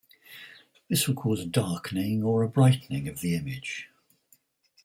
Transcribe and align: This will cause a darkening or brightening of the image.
This 0.89 1.07
will 1.07 1.13
cause 1.13 1.41
a 1.41 1.45
darkening 1.45 2.23
or 2.23 2.47
brightening 2.47 3.07
of 3.07 3.21
the 3.21 3.35
image. 3.35 3.89